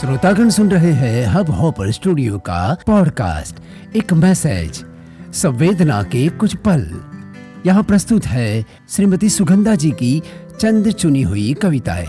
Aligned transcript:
श्रोतागण 0.00 0.48
सुन 0.50 0.70
रहे 0.70 0.92
हैं 0.92 1.26
हब 1.26 1.50
हॉपर 1.50 1.90
स्टूडियो 1.90 2.38
का 2.38 2.76
पॉडकास्ट। 2.86 3.60
एक 3.96 4.12
मैसेज, 4.12 4.84
संवेदना 5.32 6.02
के 6.02 6.28
कुछ 6.28 6.56
पल। 6.56 6.82
यहाँ 7.66 7.82
प्रस्तुत 7.82 8.26
है 8.26 8.64
श्रीमती 8.88 9.28
सुगंधा 9.28 9.74
जी 9.74 9.90
की 9.90 10.22
चंद 10.60 10.90
चुनी 10.90 11.22
हुई 11.22 11.54
कविताएँ। 11.54 12.06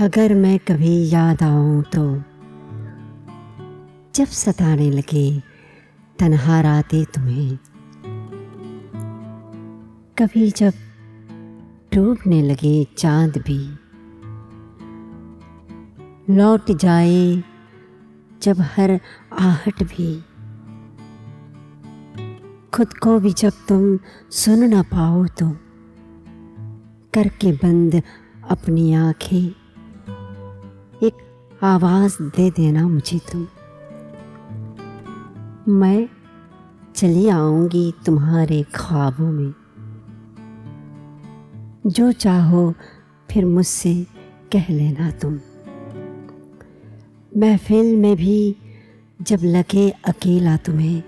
अगर 0.00 0.34
मैं 0.34 0.58
कभी 0.58 1.10
याद 1.10 1.42
आऊँ 1.42 1.82
तो 1.82 2.22
जब 4.14 4.26
सताने 4.34 4.90
लगे 4.90 5.42
तन्हा 6.18 6.60
रातें 6.60 7.04
तुम्हें। 7.04 7.58
कभी 10.20 10.50
जब 10.50 10.72
डूबने 11.94 12.42
लगे 12.42 12.86
चाँद 12.98 13.36
भी, 13.38 13.58
लौट 16.34 16.70
जाए 16.70 17.42
जब 18.42 18.60
हर 18.60 19.00
आहट 19.38 19.82
भी। 19.82 20.20
खुद 22.74 22.92
को 22.92 23.18
भी 23.20 23.32
जब 23.32 23.52
तुम 23.68 23.98
सुन 24.30 24.64
ना 24.64 24.82
पाओ 24.82 25.26
तो 25.26 25.50
करके 27.14 27.52
बंद 27.52 28.02
अपनी 28.50 28.94
आँखें। 28.94 29.48
एक 31.02 31.14
आवाज़ 31.62 32.22
दे 32.22 32.50
देना 32.50 32.88
मुझे 32.88 33.18
तुम। 33.18 33.46
मैं 35.72 36.08
चली 36.96 37.28
आऊँगी 37.28 37.94
तुम्हारे 38.06 38.62
ख्वाबों 38.74 39.32
में। 39.32 39.54
जो 41.86 42.12
चाहो, 42.12 42.74
फिर 43.30 43.44
मुझसे 43.44 44.06
कह 44.52 44.66
लेना 44.70 45.10
तुम। 45.10 45.38
महफिल 47.36 47.96
में 47.96 48.16
भी 48.16 48.56
जब 49.22 49.38
लगे 49.44 49.88
अकेला 49.90 50.56
तुम्हें, 50.56 51.02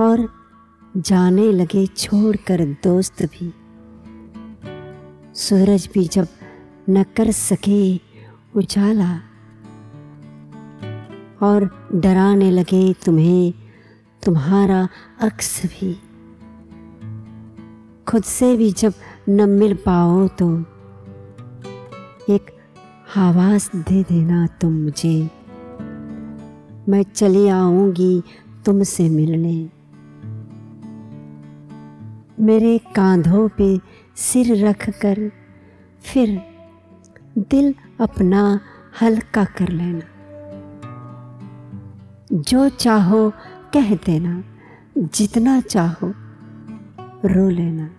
और 0.00 0.26
जाने 0.96 1.50
लगे 1.52 1.86
छोड़कर 1.86 2.64
दोस्त 2.84 3.22
भी, 3.22 3.52
सूरज 5.34 5.88
भी 5.94 6.04
जब 6.08 6.28
न 6.90 7.02
कर 7.16 7.30
सके 7.30 7.96
उजाला, 8.56 9.14
और 11.42 11.70
डराने 11.94 12.50
लगे 12.50 12.92
तुम्हें, 12.92 13.52
तुम्हारा 14.22 14.88
अक्स 15.20 15.66
भी। 15.66 15.96
खुद 18.10 18.22
से 18.22 18.56
भी 18.56 18.72
जब 18.72 18.92
न 19.28 19.48
मिल 19.48 19.74
पाओ 19.74 20.28
तो 20.28 20.60
एक 22.30 22.46
आवाज़ 23.16 23.70
दे 23.76 24.02
देना 24.02 24.46
तुम 24.46 24.72
मुझे। 24.72 25.30
मैं 26.88 27.02
चली 27.02 27.48
आऊँगी 27.48 28.22
तुमसे 28.66 29.08
मिलने। 29.08 29.70
मेरे 32.40 32.78
कांधों 32.78 33.48
पे 33.48 33.80
सिर 34.16 34.66
रख 34.66 34.90
कर 34.90 35.30
फिर 36.00 36.42
दिल 37.38 37.74
अपना 38.00 38.60
हल्का 39.02 39.44
कर 39.44 39.68
लेना। 39.68 40.02
जो 42.32 42.68
चाहो 42.68 43.30
कह 43.72 43.94
देना, 43.94 44.44
जितना 44.98 45.60
चाहो 45.60 46.14
रो 47.24 47.48
लेना। 47.48 47.90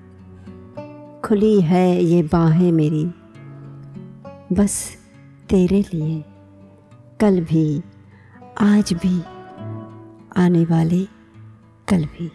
खुली 1.26 1.62
है 1.62 2.04
ये 2.04 2.24
बाहें 2.24 2.72
मेरी। 2.72 3.06
बस 4.56 4.98
तेरे 5.50 5.86
लिए 5.94 6.24
कल 7.20 7.42
भी, 7.42 7.84
आज 8.62 8.94
भी 8.94 9.22
आने 10.38 10.66
वाले 10.66 11.04
कल 11.88 12.06
भी। 12.06 12.32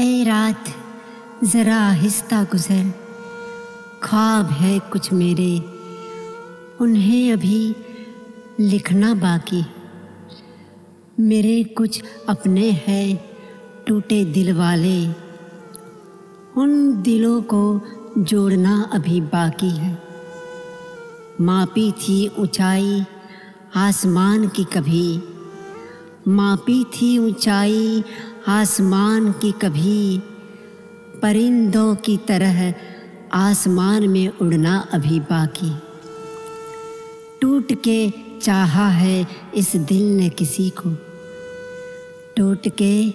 ए 0.00 0.24
रात, 0.24 0.64
ज़रा 1.44 1.76
आहिस्ता 1.76 2.42
गुजर। 2.42 2.94
ख्वाब 4.02 4.46
है 4.46 4.78
कुछ 4.78 5.12
मेरे, 5.12 5.58
उन्हें 6.80 7.32
अभी 7.32 7.76
लिखना 8.60 9.14
बाकी। 9.14 9.66
मेरे 11.20 11.64
कुछ 11.64 12.02
अपने 12.28 12.70
हैं 12.70 13.24
टूटे 13.86 14.24
दिल 14.24 14.52
वाले। 14.52 15.08
उन 16.56 17.02
दिलों 17.02 17.42
को 17.42 17.80
जोड़ना 18.18 18.90
अभी 18.92 19.20
बाकी 19.20 19.70
है। 19.70 20.02
मापी 21.40 21.92
थी 21.92 22.28
ऊंचाई, 22.38 23.04
आसमान 23.76 24.48
की 24.48 24.64
कभी। 24.64 25.22
मापी 26.28 26.84
थी 26.84 27.18
ऊंचाई 27.18 28.04
आसमान 28.48 29.32
की 29.32 29.52
कभी 29.52 30.22
परिंदों 31.22 31.94
की 31.94 32.16
तरह 32.16 32.74
आसमान 33.32 34.08
में 34.08 34.28
उड़ना 34.28 34.88
अभी 34.92 35.20
बाकी। 35.20 35.72
टूट 37.40 37.72
के 37.72 38.12
चाहा 38.42 38.88
है 38.88 39.26
इस 39.54 39.76
दिल 39.76 40.02
ने 40.02 40.28
किसी 40.28 40.70
को। 40.70 40.90
टूट 42.36 42.68
के 42.68 43.10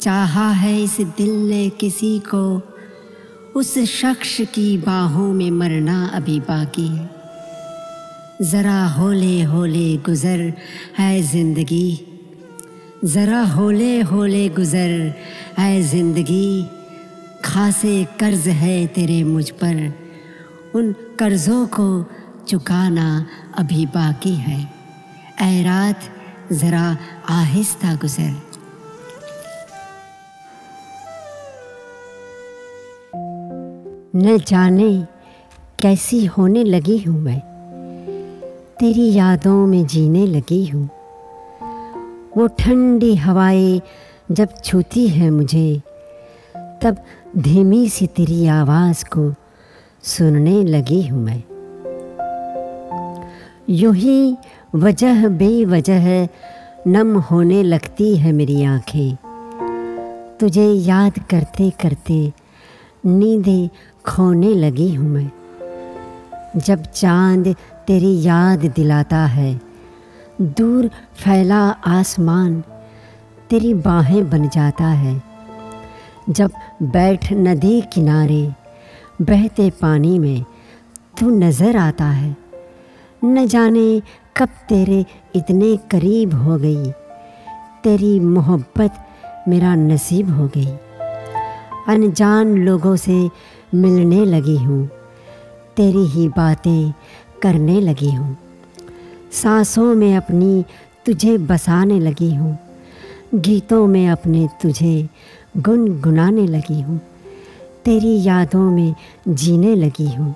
चाहा 0.00 0.50
है 0.50 0.82
इस 0.82 1.00
दिल 1.00 1.30
ने 1.30 1.70
किसी 1.70 2.18
को। 2.18 2.62
उस 3.56 3.78
शख्स 3.78 4.40
की 4.40 4.78
बाहों 4.78 5.32
में 5.32 5.50
मरना 5.50 6.06
अभी 6.06 6.40
बाकी 6.40 6.86
है। 6.86 7.10
ज़रा 8.42 8.86
होले 8.86 9.42
होले 9.42 9.96
गुज़र 9.96 10.52
है 10.98 11.22
ज़िंदगी। 11.22 12.07
ज़रा 13.04 13.42
होले 13.42 14.00
होले 14.00 14.48
गुज़र 14.48 14.90
है 15.58 15.82
ज़िंदगी 15.82 16.66
खासे 17.44 18.04
कर्ज 18.20 18.48
है 18.48 18.86
तेरे 18.86 19.22
मुझ 19.24 19.50
पर। 19.50 19.92
उन 20.74 20.92
कर्ज़ों 21.18 21.66
को 21.66 22.04
चुकाना 22.48 23.26
अभी 23.58 23.86
बाकी 23.86 24.34
है। 24.34 24.58
ऐ 25.42 25.62
रात 25.62 26.00
ज़रा 26.52 26.96
आहिस्ता 27.28 27.94
गुज़र। 27.94 28.34
न 34.16 34.38
जाने 34.48 34.92
कैसी 35.82 36.24
होने 36.26 36.64
लगी 36.64 36.98
हूँ 36.98 37.20
मैं। 37.20 37.40
तेरी 38.80 39.12
यादों 39.12 39.66
में 39.66 39.86
जीने 39.86 40.26
लगी 40.26 40.66
हूँ। 40.66 40.88
वो 42.38 42.46
ठंडी 42.46 43.14
हवाएँ 43.14 43.80
जब 44.30 44.48
छूती 44.64 45.08
है 45.08 45.30
मुझे, 45.30 45.82
तब 46.82 46.96
धीमी 47.38 47.88
सी 47.88 48.06
तेरी 48.06 48.46
आवाज़ 48.46 49.04
को 49.04 49.34
सुनने 50.02 50.64
लगी 50.64 51.06
हूँ 51.06 51.22
मैं। 51.24 51.42
यूँ 53.68 53.94
ही 53.94 54.36
वजह 54.74 55.28
बेवजह 55.28 56.28
नम 56.86 57.18
होने 57.18 57.62
लगती 57.62 58.16
है 58.16 58.32
मेरी 58.32 58.64
आँखें। 58.64 59.16
तुझे 60.40 60.72
याद 60.72 61.18
करते 61.18 61.70
करते 61.70 62.32
नींदें 63.06 63.68
खोने 64.06 64.54
लगी 64.54 64.94
हूँ 64.94 65.08
मैं। 65.08 65.30
जब 66.56 66.82
चाँद 66.82 67.56
तेरी 67.86 68.22
याद 68.22 68.58
दिलाता 68.58 69.24
है 69.26 69.67
दूर 70.40 70.88
फैला 71.14 71.60
आसमान, 71.86 72.60
तेरी 73.50 73.74
बाहें 73.74 74.28
बन 74.30 74.48
जाता 74.48 74.84
है। 74.84 75.22
जब 76.30 76.50
बैठ 76.82 77.32
नदी 77.32 77.80
किनारे, 77.80 78.52
बहते 79.22 79.70
पानी 79.70 80.18
में 80.18 80.44
तू 81.20 81.30
नज़र 81.30 81.76
आता 81.76 82.04
है। 82.04 82.36
न 83.24 83.46
जाने 83.46 84.00
कब 84.36 84.48
तेरे 84.68 85.04
इतने 85.36 85.76
करीब 85.90 86.34
हो 86.34 86.56
गई, 86.56 86.90
तेरी 87.84 88.18
मोहब्बत 88.20 89.04
मेरा 89.48 89.74
नसीब 89.74 90.30
हो 90.30 90.50
गई। 90.56 90.76
अनजान 91.88 92.56
लोगों 92.56 92.96
से 92.96 93.30
मिलने 93.74 94.24
लगी 94.24 94.56
हूँ, 94.56 94.86
तेरी 95.76 96.06
ही 96.06 96.28
बातें 96.28 96.92
करने 97.42 97.80
लगी 97.80 98.10
हूँ। 98.10 98.36
सांसों 99.32 99.94
में 99.94 100.16
अपनी 100.16 100.64
तुझे 101.06 101.38
बसाने 101.38 102.00
लगी 102.00 102.34
हूँ। 102.34 102.58
गीतों 103.34 103.86
में 103.86 104.08
अपने 104.08 104.48
तुझे 104.62 105.08
गुनगुनाने 105.56 106.46
लगी 106.46 106.80
हूँ। 106.80 107.00
तेरी 107.84 108.22
यादों 108.22 108.70
में 108.70 108.94
जीने 109.28 109.74
लगी 109.74 110.14
हूँ। 110.14 110.34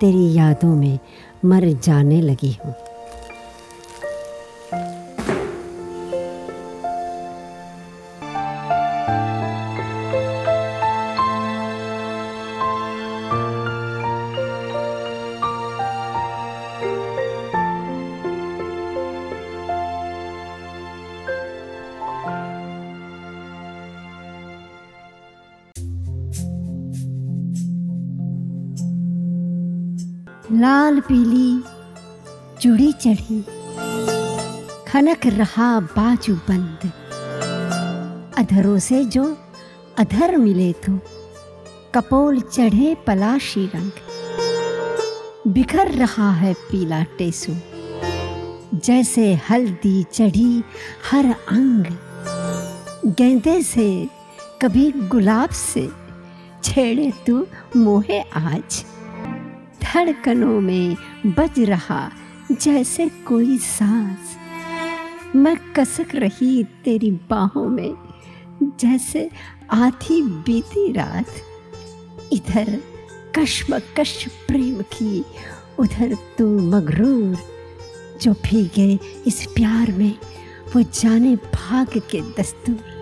तेरी 0.00 0.34
यादों 0.34 0.76
में 0.76 0.98
मर 1.44 1.68
जाने 1.68 2.20
लगी 2.20 2.58
हूँ। 2.64 2.74
लाल 30.52 31.00
पीली 31.00 31.62
चूड़ी 32.60 32.92
चढ़ी। 32.92 33.42
खनक 34.88 35.26
रहा 35.26 35.80
बाजू 35.80 36.34
बंद। 36.34 36.92
अधरों 38.38 38.78
से 38.78 39.04
जो 39.04 39.36
अधर 39.98 40.36
मिले 40.36 40.72
तो 40.72 40.98
कपोल 41.94 42.40
चढ़े 42.40 42.96
पलाशी 43.06 43.66
रंग। 43.66 43.90
बिखर 45.52 45.90
रहा 45.90 46.32
है 46.32 46.54
पीला 46.54 47.02
टेसू। 47.02 47.52
जैसे 48.74 49.40
हल्दी 49.50 50.02
चढ़ी 50.02 50.64
हर 51.10 51.26
अंग। 51.26 51.84
गेंदे 53.06 53.62
से 53.62 54.08
कभी 54.62 54.90
गुलाब 54.92 55.50
से 55.50 55.88
छेड़े 56.64 57.12
तू 57.26 57.46
मोहे 57.76 58.20
आज। 58.20 58.84
धड़कनों 59.94 60.60
में 60.60 60.96
बज 61.26 61.60
रहा, 61.60 62.10
जैसे 62.52 63.08
कोई 63.08 63.58
सांस। 63.58 64.36
मैं 65.36 65.56
कसक 65.72 66.06
रही 66.14 66.64
तेरी 66.64 67.10
बाहों 67.10 67.68
में, 67.68 67.94
जैसे 68.62 69.30
आधी 69.70 70.22
बीती 70.22 70.92
रात। 70.92 71.26
इधर 72.32 72.82
कश्म 73.36 73.78
कश्मकश 73.78 74.26
प्रेम 74.48 74.82
की, 74.82 75.24
उधर 75.78 76.16
तू 76.38 76.58
मगरूर। 76.58 77.36
जो 78.22 78.32
भीगे 78.32 78.98
इस 79.26 79.46
प्यार 79.46 79.92
में, 79.92 80.18
वो 80.76 80.82
जाने 80.82 81.36
भाग 81.36 81.88
के 82.10 82.20
दस्तूर। 82.20 82.97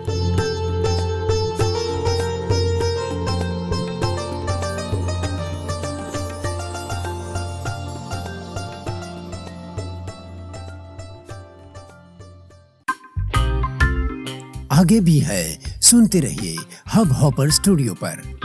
आगे 14.77 14.99
भी 14.99 15.19
है। 15.19 15.59
सुनते 15.81 16.19
रहिए 16.19 16.57
हब 16.93 17.11
हॉपर 17.11 17.51
स्टूडियो 17.51 17.93
पर। 17.93 18.36